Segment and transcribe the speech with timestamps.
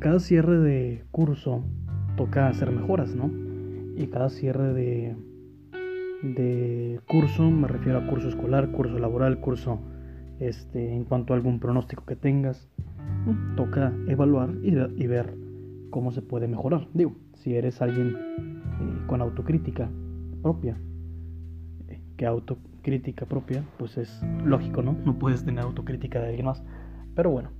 [0.00, 1.62] cada cierre de curso
[2.16, 3.30] toca hacer mejoras, ¿no?
[3.96, 5.14] Y cada cierre de,
[6.22, 9.78] de curso, me refiero a curso escolar, curso laboral, curso
[10.40, 12.68] este, en cuanto a algún pronóstico que tengas,
[13.56, 15.36] toca evaluar y, ver
[15.90, 16.88] cómo se puede mejorar.
[16.94, 19.90] Digo, si eres alguien eh, con autocrítica
[20.42, 20.78] propia,
[21.88, 24.96] eh, que autocrítica propia, pues es lógico, ¿no?
[25.04, 26.62] No puedes tener autocrítica de alguien más.
[27.14, 27.50] Pero bueno,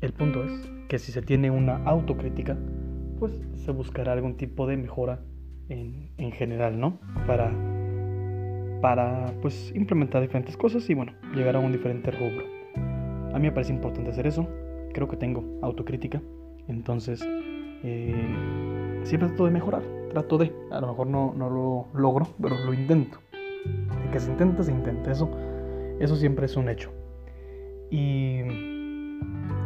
[0.00, 0.52] el punto es
[0.88, 2.56] que si se tiene una autocrítica,
[3.18, 5.20] pues se buscará algún tipo de mejora
[5.68, 7.00] en, en general, ¿no?
[7.26, 7.52] Para,
[8.80, 12.44] para pues implementar diferentes cosas y bueno, llegar a un diferente rubro.
[13.34, 14.48] A mí me parece importante hacer eso.
[14.94, 16.22] Creo que tengo autocrítica.
[16.68, 17.26] Entonces,
[17.82, 18.14] eh,
[19.02, 19.82] siempre trato de mejorar.
[20.10, 20.52] Trato de.
[20.70, 23.18] A lo mejor no, no lo logro, pero lo intento.
[24.04, 25.10] De que se intenta, se intenta.
[25.10, 25.28] Eso,
[26.00, 26.90] eso siempre es un hecho.
[27.90, 28.77] Y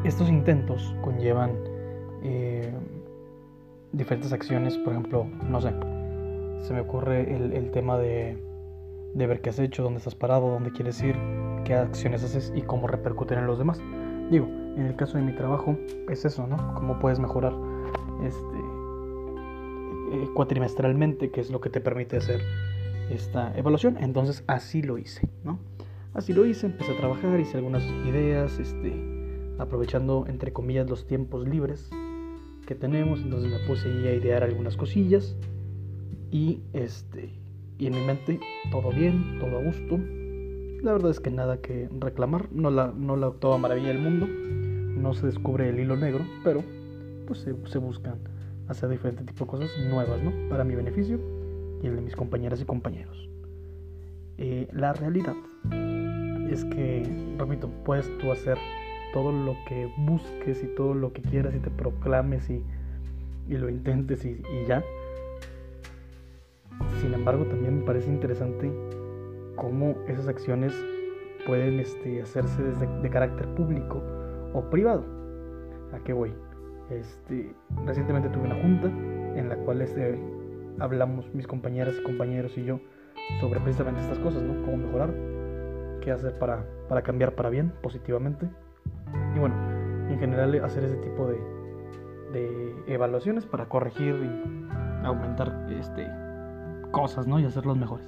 [0.05, 1.53] estos intentos conllevan
[2.22, 2.72] eh,
[3.92, 4.77] diferentes acciones.
[4.78, 5.72] Por ejemplo, no sé.
[6.67, 8.41] Se me ocurre el, tema de,
[9.14, 11.17] de ver qué has hecho, dónde estás parado, dónde quieres ir,
[11.64, 13.81] qué acciones haces y cómo repercuten en los demás.
[14.31, 15.77] Digo, en el caso de mi trabajo
[16.09, 16.75] es eso, ¿no?
[16.75, 17.53] Cómo puedes mejorar
[18.25, 18.59] este,
[20.12, 22.41] eh, cuatrimestralmente, que es lo que te permite hacer
[23.11, 23.98] esta evaluación.
[24.00, 25.59] Entonces así lo hice, ¿no?
[26.14, 29.11] Así lo hice, empecé a trabajar, hice algunas ideas, este,
[29.58, 31.91] aprovechando entre comillas los tiempos libres
[32.67, 35.36] que tenemos, entonces me puse ahí a idear algunas cosillas
[36.31, 37.31] y este
[37.78, 39.98] y en mi mente todo bien, todo a gusto.
[40.83, 44.27] La verdad es que nada que reclamar, no la, no la toda maravilla del mundo,
[44.28, 46.62] no se descubre el hilo negro, pero
[47.27, 48.19] pues se, buscan
[48.69, 50.33] hacer diferentes tipos de cosas nuevas, ¿no?
[50.48, 51.19] Para mi beneficio
[51.83, 53.28] y el de mis compañeras y compañeros.
[54.39, 55.34] Eh, la realidad
[56.50, 57.05] es que,
[57.39, 58.59] repito, puedes tú hacer
[59.12, 62.62] todo lo que busques y todo lo que quieras y te proclames y,
[63.48, 64.82] y lo intentes y, ya.
[67.00, 68.70] Sin embargo, también me parece interesante
[69.56, 70.72] cómo esas acciones
[71.47, 74.03] pueden este, hacerse desde de carácter público
[74.53, 75.04] o privado.
[75.92, 76.32] ¿A qué voy?
[76.91, 77.54] Este,
[77.84, 80.19] recientemente tuve una junta en la cual este,
[80.78, 82.81] hablamos mis compañeras y compañeros y yo
[83.41, 84.62] sobre precisamente estas cosas, ¿no?
[84.64, 85.12] Cómo mejorar,
[86.00, 88.48] qué hacer para, para cambiar para bien, positivamente.
[89.34, 89.54] Y bueno,
[90.09, 91.38] en general hacer ese tipo de,
[92.32, 96.06] de evaluaciones para corregir y aumentar este,
[96.91, 97.38] cosas, ¿no?
[97.41, 98.06] Y hacerlos mejores.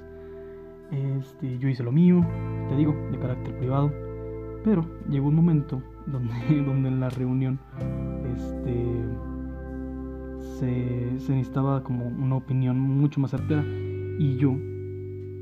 [0.91, 2.25] Este, yo hice lo mío,
[2.69, 3.93] te digo, de carácter privado,
[4.62, 7.59] pero llegó un momento donde, donde en la reunión
[8.35, 9.05] este,
[10.59, 13.65] se, se necesitaba como una opinión mucho más certera
[14.19, 14.55] y yo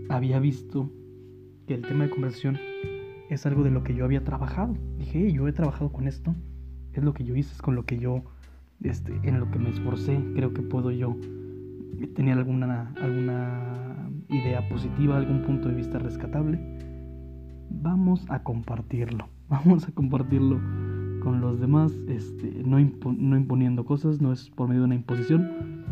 [0.09, 0.89] había visto
[1.67, 2.59] que el tema de conversación
[3.33, 4.77] es algo de lo que yo había trabajado.
[4.99, 6.35] Dije, yo he trabajado con esto,
[6.93, 8.23] es lo que yo hice, es con lo que yo,
[8.83, 11.17] este, en lo que me esforcé, creo que puedo yo
[12.15, 16.61] tener alguna, alguna idea positiva, algún punto de vista rescatable.
[17.71, 20.61] Vamos a compartirlo, vamos a compartirlo
[21.23, 25.85] con los demás, este, no, imponiendo cosas, no es por medio de una imposición,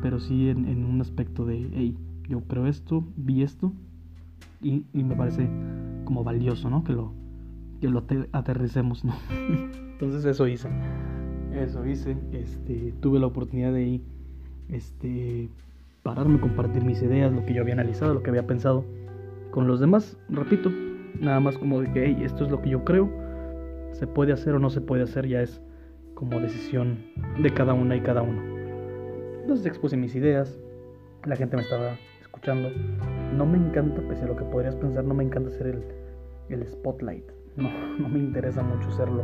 [0.00, 3.72] pero sí en, un aspecto de, hey, yo creo esto, vi esto,
[4.62, 5.48] y, me parece
[6.08, 6.84] como valioso, ¿no?
[6.84, 7.12] Que lo,
[7.82, 8.02] que lo
[8.32, 9.12] aterricemos, ¿no?
[9.92, 10.70] Entonces eso hice,
[11.52, 14.00] eso hice, este, tuve la oportunidad de
[14.70, 15.50] este,
[16.02, 18.86] pararme, compartir mis ideas, lo que yo había analizado, lo que había pensado
[19.50, 20.72] con los demás, repito,
[21.20, 23.10] nada más como de que, hey, esto es lo que yo creo,
[23.92, 25.60] se puede hacer o no se puede hacer, ya es
[26.14, 27.04] como decisión
[27.42, 28.40] de cada una y cada uno.
[29.42, 30.58] Entonces expuse mis ideas,
[31.26, 32.70] la gente me estaba escuchando.
[33.38, 35.84] No me encanta, pese a lo que podrías pensar, no me encanta ser el,
[36.48, 37.24] el spotlight.
[37.54, 39.22] No, no me interesa mucho serlo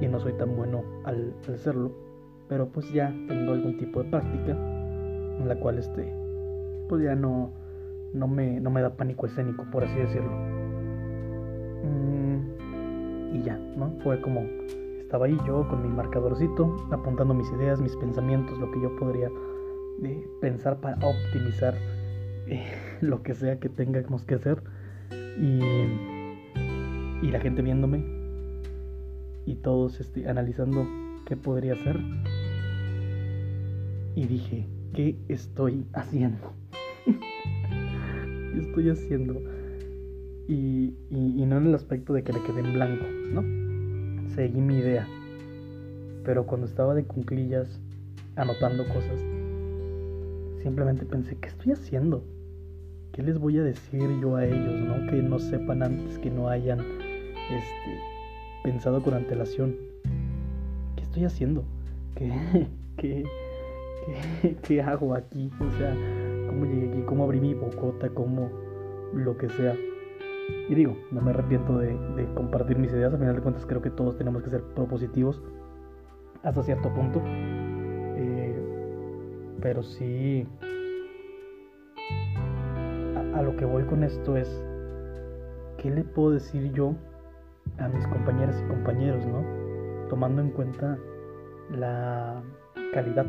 [0.00, 1.90] y no soy tan bueno al, al serlo.
[2.48, 6.14] Pero pues ya tengo algún tipo de práctica en la cual este,
[6.88, 7.50] pues ya no,
[8.14, 10.30] no, me, no me da pánico escénico, por así decirlo.
[11.82, 13.92] Mm, y ya, ¿no?
[14.04, 14.42] Fue como
[15.00, 19.28] estaba ahí yo con mi marcadorcito, apuntando mis ideas, mis pensamientos, lo que yo podría
[20.04, 21.74] eh, pensar para optimizar
[23.00, 24.62] lo que sea que tengamos que hacer.
[25.40, 25.60] Y,
[27.22, 28.22] y la gente viéndome
[29.46, 30.86] y todos este, analizando
[31.26, 32.00] qué podría hacer.
[34.14, 36.52] Y dije, ¿qué estoy haciendo?
[37.06, 39.40] ¿Qué estoy haciendo?
[40.48, 44.28] Y, y, no en el aspecto de que le quede en blanco, ¿no?
[44.34, 45.06] Seguí mi idea.
[46.24, 47.80] Pero cuando estaba de cunclillas
[48.36, 49.20] anotando cosas,
[50.62, 52.24] simplemente pensé, ¿qué estoy haciendo?
[53.12, 55.10] ¿Qué les voy a decir yo a ellos, no?
[55.10, 58.00] Que no sepan antes, que no hayan este,
[58.62, 59.76] pensado con antelación.
[60.96, 61.64] ¿Qué estoy haciendo?
[62.14, 62.32] ¿qué,
[62.96, 63.24] qué,
[64.40, 65.50] qué, qué hago aquí?
[65.60, 65.94] O sea,
[66.46, 67.02] ¿cómo llegué aquí?
[67.02, 68.08] ¿Cómo abrí mi bocota?
[68.10, 68.50] ¿Cómo
[69.12, 69.76] lo que sea?
[70.68, 73.82] Y digo, no me arrepiento de, de compartir mis ideas, al final de cuentas creo
[73.82, 75.42] que todos tenemos que ser propositivos
[76.42, 77.22] hasta cierto punto.
[79.62, 80.46] Pero sí,
[83.14, 84.48] a, a, lo que voy con esto es,
[85.78, 86.96] ¿qué le puedo decir yo
[87.78, 89.44] a mis compañeras y compañeros, no?
[90.08, 90.98] Tomando en cuenta
[91.70, 92.42] la
[92.92, 93.24] calidad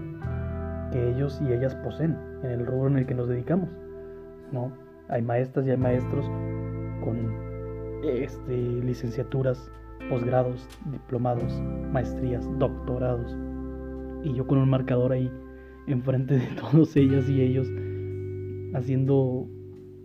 [0.91, 3.69] que ellos y ellas poseen en el rubro en el que nos dedicamos,
[4.51, 4.71] ¿no?
[5.09, 6.25] Hay maestras y hay maestros
[7.03, 7.31] con
[8.03, 9.71] este, licenciaturas,
[10.09, 13.37] posgrados, diplomados, maestrías, doctorados.
[14.23, 15.31] Y yo con un marcador ahí
[15.87, 17.67] enfrente de todos ellas y ellos
[18.73, 19.47] haciendo,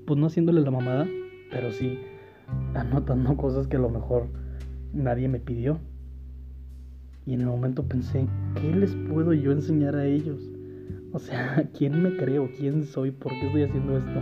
[0.07, 1.07] pues no haciéndole la mamada,
[1.51, 1.99] pero sí
[2.75, 4.29] anotando cosas que a lo mejor
[4.93, 5.79] nadie me pidió.
[7.27, 10.41] Y en el momento pensé, ¿qué les puedo yo enseñar a ellos?
[11.13, 12.49] O sea, ¿quién me creo?
[12.57, 13.11] ¿Quién soy?
[13.11, 14.21] ¿Por qué estoy haciendo esto?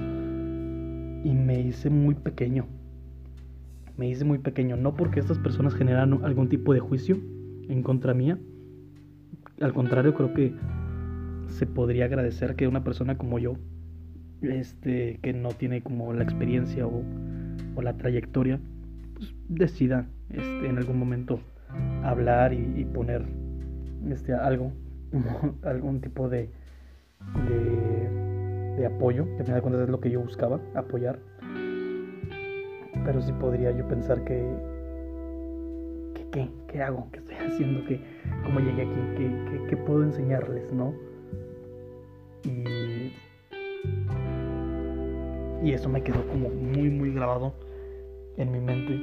[1.24, 2.66] Y me hice muy pequeño
[3.96, 7.18] me hice muy pequeño, no porque estas personas generaran algún tipo de juicio
[7.68, 8.38] en contra mía,
[9.60, 10.54] al contrario creo que
[11.48, 13.56] se podría agradecer que una persona como yo,
[14.42, 17.02] este, que no tiene como la experiencia o,
[17.82, 18.58] la trayectoria,
[19.14, 21.40] pues decida este, en algún momento
[22.02, 23.26] hablar y, poner
[24.10, 24.72] este, algo,
[25.62, 26.48] algún tipo de,
[27.48, 31.18] de, de apoyo, que al final de cuentas es lo que yo buscaba, apoyar
[33.06, 34.44] pero sí podría yo pensar que,
[36.32, 36.50] ¿qué?
[36.68, 37.08] ¿Qué hago?
[37.12, 37.84] ¿Qué estoy haciendo?
[37.86, 38.00] ¿Qué,
[38.44, 39.00] ¿Cómo llegué aquí?
[39.16, 40.72] ¿Qué, qué, puedo enseñarles?
[40.72, 40.92] ¿No?
[42.46, 43.12] Y,
[45.66, 47.52] y eso me quedó como muy, muy grabado
[48.36, 48.94] en mi mente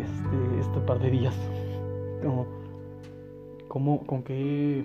[0.00, 1.36] este, este par de días.
[2.22, 2.46] Como,
[3.66, 4.84] como, con, qué,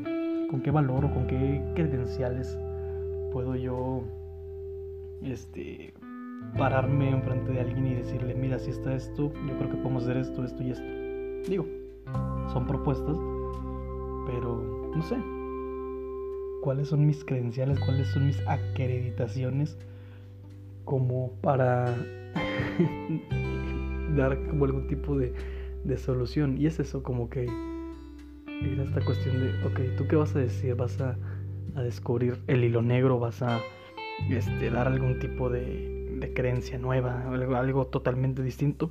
[0.50, 2.58] ¿Con qué valor o con qué credenciales
[3.32, 4.02] puedo yo
[5.22, 5.94] este,
[6.58, 10.18] pararme enfrente de alguien y decirle, mira, si está esto, yo creo que podemos hacer
[10.18, 11.50] esto, esto y esto.
[11.50, 11.68] Digo,
[12.52, 13.18] son propuestas,
[14.26, 15.37] pero no sé.
[16.62, 17.80] ¿Cuáles son mis credenciales?
[17.80, 19.78] ¿Cuáles son mis acreditaciones?
[20.86, 21.86] Como para
[24.16, 25.34] dar como algún tipo de,
[25.98, 26.58] solución.
[26.58, 30.76] Y es eso, como que era esta cuestión de, ok, ¿tú qué vas a decir?
[30.76, 31.18] ¿Vas a,
[31.76, 33.20] descubrir el hilo negro?
[33.20, 33.60] ¿Vas a
[34.30, 38.90] este, dar algún tipo de, creencia nueva, algo, totalmente distinto.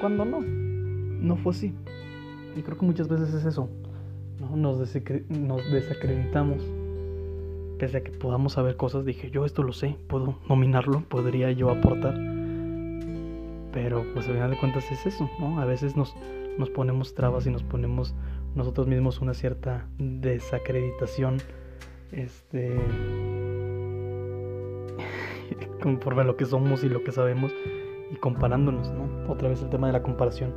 [0.00, 1.72] Cuando no, no fue así.
[2.56, 3.68] Y creo que muchas veces es eso.
[4.40, 4.56] ¿no?
[4.56, 6.77] Nos desacreditamos.
[7.78, 11.70] Pese a que podamos saber cosas, dije, yo esto lo sé, puedo nominarlo, podría yo
[11.70, 12.14] aportar.
[13.72, 15.60] Pero pues al final de cuentas es eso, ¿no?
[15.60, 16.16] A veces nos,
[16.58, 18.14] nos ponemos trabas y nos ponemos
[18.54, 21.38] nosotros mismos una cierta desacreditación.
[22.10, 22.74] Este
[25.82, 27.52] conforme a lo que somos y lo que sabemos
[28.10, 29.30] y comparándonos, ¿no?
[29.30, 30.54] Otra vez el tema de la comparación,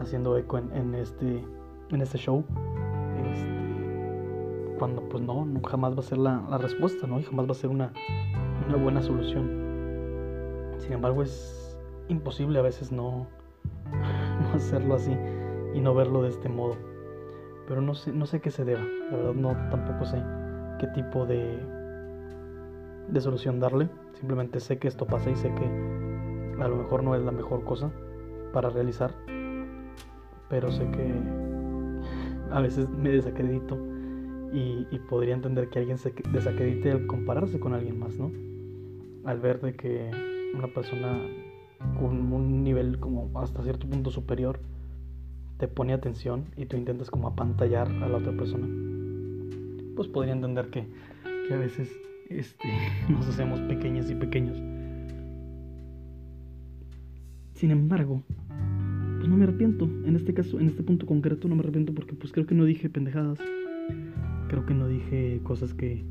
[0.00, 1.42] haciendo eco en, este,
[1.90, 2.44] en este show,
[3.32, 3.59] este,
[4.80, 7.20] cuando pues no, jamás va a ser la, la, respuesta, ¿no?
[7.20, 7.92] Y jamás va a ser una,
[8.66, 10.72] una buena solución.
[10.78, 11.78] Sin embargo, es
[12.08, 13.26] imposible a veces no,
[13.92, 15.14] no hacerlo así
[15.74, 16.76] y no verlo de este modo.
[17.68, 20.22] Pero no sé, no sé qué se deba, la verdad no tampoco sé
[20.78, 21.60] qué tipo de
[23.08, 23.90] de solución darle.
[24.14, 25.64] Simplemente sé que esto pasa y sé que
[26.58, 27.90] a lo mejor no es la mejor cosa
[28.54, 29.12] para realizar.
[30.48, 31.12] Pero sé que
[32.50, 33.89] a veces me desacredito
[34.52, 38.30] y, podría entender que alguien se desacredite al compararse con alguien más, ¿no?
[39.24, 40.10] Al ver de que
[40.54, 41.18] una persona
[41.98, 44.60] con un nivel como hasta cierto punto superior
[45.58, 48.66] te pone atención y tú intentas como apantallar a la otra persona,
[49.94, 50.86] pues podría entender que,
[51.46, 51.90] que a veces
[52.28, 52.68] este,
[53.08, 54.56] nos hacemos pequeñas y pequeños.
[57.54, 58.22] Sin embargo,
[59.18, 59.84] pues no me arrepiento.
[59.84, 62.64] En este caso, en este punto concreto, no me arrepiento porque pues creo que no
[62.64, 63.38] dije pendejadas.
[64.50, 66.04] Creo que no dije cosas que,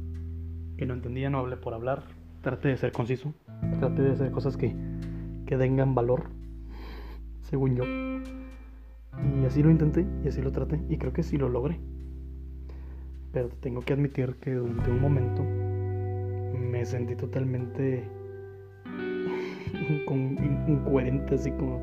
[0.78, 2.04] que no entendía, no hablé por hablar.
[2.42, 3.34] Traté de ser conciso.
[3.80, 4.74] Traté de hacer cosas que,
[5.46, 6.30] que tengan valor,
[7.42, 7.84] según yo.
[7.84, 11.82] Y así lo intenté y así lo traté y creo que sí lo logré.
[13.34, 15.44] Pero tengo que admitir que durante un momento
[16.58, 18.06] me sentí totalmente
[20.66, 21.82] incoherente, así como,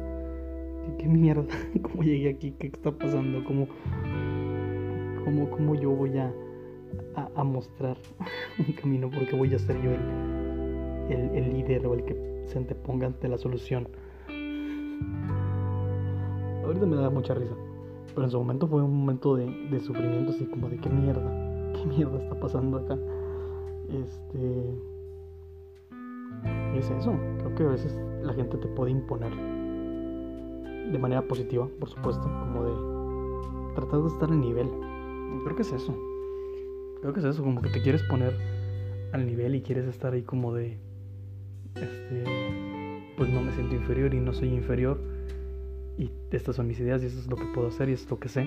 [0.96, 1.44] ¿qué, mierda?
[1.82, 2.52] ¿Cómo llegué aquí?
[2.52, 3.44] ¿Qué está pasando?
[3.44, 3.68] ¿Cómo,
[5.22, 6.32] cómo, cómo yo voy a,
[7.16, 7.96] a, mostrar
[8.58, 9.10] un camino?
[9.10, 13.38] Porque voy a ser yo el, el, líder o el que se anteponga ante la
[13.38, 13.88] solución.
[16.64, 17.54] Ahorita me da mucha risa.
[18.14, 21.46] Pero en su momento fue un momento de, de sufrimiento, así como de qué mierda
[21.76, 22.98] ¿qué mierda está pasando acá?
[23.88, 24.78] Este...
[26.74, 29.32] es eso, creo que a veces la gente te puede imponer
[30.90, 34.70] de manera positiva, por supuesto, como de tratar de estar al nivel.
[35.44, 35.94] Creo que es eso.
[37.00, 38.34] Creo que es eso, como que te quieres poner
[39.12, 40.78] al nivel y quieres estar ahí como de
[41.74, 42.24] este
[43.16, 45.00] pues no me siento inferior y no soy inferior
[45.98, 48.18] y estas son mis ideas y eso es lo que puedo hacer y es lo
[48.18, 48.46] que sé.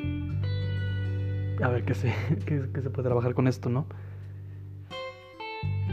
[1.61, 2.13] A ver qué sé,
[2.45, 3.87] qué, se puede trabajar con esto, ¿no?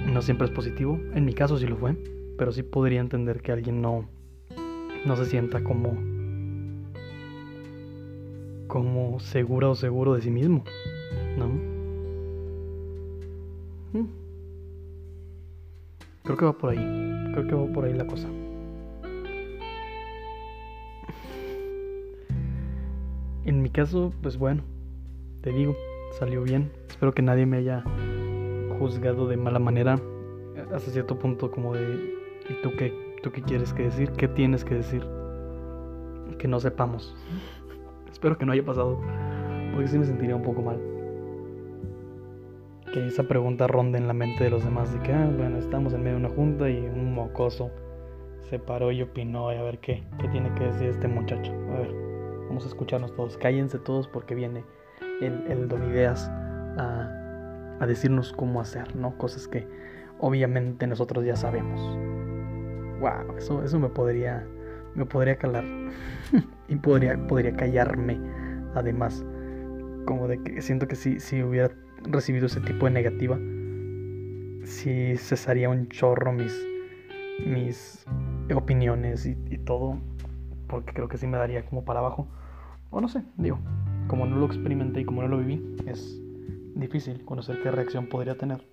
[0.06, 1.96] No siempre es positivo, en mi caso sí lo fue,
[2.38, 4.08] pero sí podría entender que alguien no
[5.04, 5.96] no se sienta como
[8.66, 10.64] como segura o seguro de sí mismo,
[11.38, 11.75] ¿no?
[13.92, 14.04] Mm.
[16.24, 16.78] Creo que va por ahí,
[17.32, 18.28] creo que va por ahí la cosa.
[23.44, 24.64] En mi caso, pues bueno,
[25.42, 25.76] te digo,
[26.18, 26.72] salió bien.
[26.88, 27.84] Espero que nadie me haya
[28.78, 30.00] juzgado de mala manera
[30.74, 32.16] hasta cierto punto como de
[32.48, 34.10] ¿y tú qué, tú qué quieres que decir?
[34.12, 35.06] ¿Qué tienes que decir?
[36.38, 37.16] Que no sepamos.
[38.10, 39.00] Espero que no haya pasado,
[39.72, 40.95] porque sí me sentiría un poco mal.
[42.96, 45.92] Que esa pregunta ronde en la mente de los demás de que, ah, bueno, estamos
[45.92, 47.70] en medio de una junta y un mocoso
[48.48, 51.52] se paró y opinó y a ver qué, qué tiene que decir este muchacho.
[51.74, 51.94] A ver.
[52.48, 53.36] Vamos a escucharnos todos.
[53.36, 54.64] Cállense todos porque viene
[55.20, 56.30] el, el don ideas
[56.78, 59.18] a, a, decirnos cómo hacer, ¿no?
[59.18, 59.68] Cosas que
[60.18, 61.78] obviamente nosotros ya sabemos.
[63.00, 64.48] Wow, eso, eso me podría,
[64.94, 65.64] me podría calar.
[66.68, 68.18] y podría, podría callarme.
[68.74, 69.22] Además,
[70.06, 71.70] como de que siento que si, si hubiera
[72.10, 73.38] recibido ese tipo de negativa,
[74.64, 76.66] si cesaría un chorro mis,
[77.46, 78.04] mis
[78.54, 79.98] opiniones y, y todo
[80.66, 82.26] porque creo que sí me daría como para abajo.
[82.90, 83.58] O no sé, digo,
[84.08, 86.20] como no lo experimenté y como no lo viví, es
[86.74, 88.66] difícil conocer qué reacción podría tener.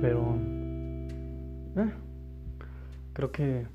[0.00, 0.36] Pero...
[1.76, 1.92] Eh,
[3.12, 3.66] creo que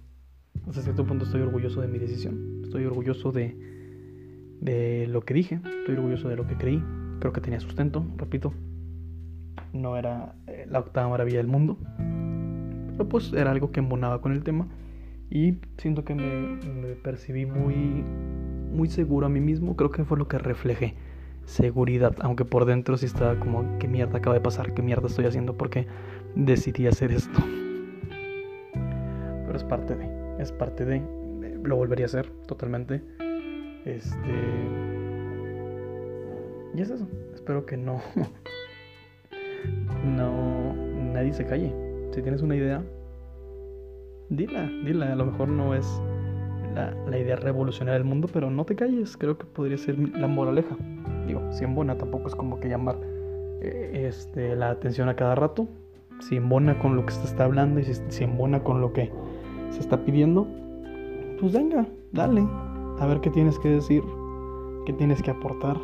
[0.68, 2.62] hasta cierto punto estoy orgulloso de mi decisión.
[2.64, 3.56] Estoy orgulloso de,
[4.62, 5.56] de lo que dije.
[5.80, 6.84] Estoy orgulloso de lo que creí.
[7.20, 8.54] Creo que tenía sustento, repito.
[9.74, 11.78] No era eh, la octava maravilla del mundo.
[12.98, 14.68] Pero pues era algo que embonaba con el tema
[15.30, 17.76] y siento que me, percibí muy,
[18.72, 19.76] muy seguro a mí mismo.
[19.76, 20.96] Creo que fue lo que reflejé.
[21.46, 24.74] Seguridad, aunque por dentro sí estaba como, ¿qué mierda acaba de pasar?
[24.74, 25.58] ¿Qué mierda estoy haciendo?
[25.58, 25.88] Porque
[26.36, 27.40] decidí hacer esto.
[28.74, 31.02] Pero es parte de, es parte de,
[31.64, 33.04] lo volvería a hacer totalmente.
[33.86, 34.95] Este.
[36.76, 37.08] Y es eso.
[37.34, 38.02] Espero que no.
[40.06, 40.74] no.
[41.14, 41.74] Nadie se calle.
[42.12, 42.84] Si tienes una idea,
[44.30, 45.14] dila, dila.
[45.14, 45.88] A lo mejor no es
[46.74, 49.16] la, la idea revolucionaria del mundo, pero no te calles.
[49.16, 50.76] Creo que podría ser la moraleja.
[51.28, 52.98] Digo, si embona tampoco es como que llamar
[53.62, 55.68] eh, este, la atención a cada rato.
[56.20, 59.12] Si embona con lo que se está hablando y si, si embona con lo que
[59.70, 60.48] se está pidiendo,
[61.40, 62.46] pues venga, dale.
[63.00, 64.04] A ver qué tienes que decir,
[64.86, 65.78] qué tienes que aportar.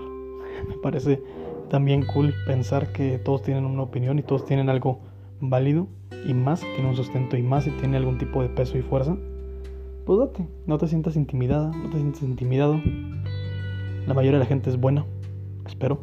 [0.68, 1.22] Me parece
[1.70, 5.00] también cool pensar que todos tienen una opinión y todos tienen algo
[5.40, 5.88] válido
[6.28, 9.18] y más tiene un sustento y más si tiene algún tipo de peso y fuerza,
[10.06, 12.80] pues date, no te sientas intimidada, no te sientas intimidado.
[14.06, 15.06] La mayoría de la gente es buena,
[15.66, 16.02] espero.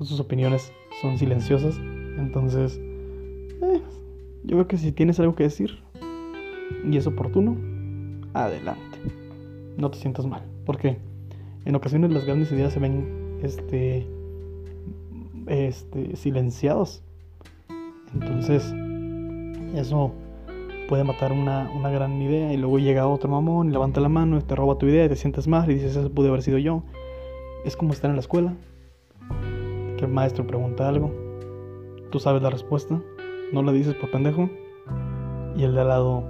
[0.00, 0.72] Sus opiniones
[1.02, 1.76] son silenciosas,
[2.18, 3.82] entonces eh,
[4.44, 5.82] yo creo que si tienes algo que decir
[6.90, 7.56] y es oportuno,
[8.32, 8.98] adelante.
[9.76, 10.96] No te sientas mal, porque
[11.66, 14.06] en ocasiones las grandes ideas se ven este
[15.46, 17.02] este silenciados
[18.14, 18.74] entonces,
[19.74, 20.12] eso
[20.88, 24.38] puede matar una, una, gran idea y luego llega otro mamón y levanta la mano
[24.38, 26.58] y te roba tu idea y te sientes mal y dices, eso puede haber sido
[26.58, 26.82] yo.
[27.64, 28.54] Es como estar en la escuela,
[29.96, 31.12] que el maestro pregunta algo,
[32.10, 33.00] tú sabes la respuesta,
[33.52, 34.50] no la dices por pendejo
[35.56, 36.24] y el de al lado,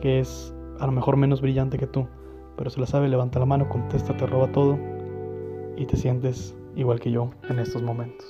[0.00, 2.08] que es a lo mejor menos brillante que tú,
[2.56, 4.78] pero se la sabe, levanta la mano, contesta, te roba todo
[5.76, 8.26] y te sientes igual que yo en estos momentos.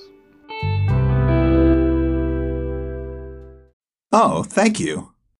[4.11, 5.12] Oh, thank you.